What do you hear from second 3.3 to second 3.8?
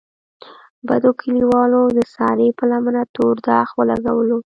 داغ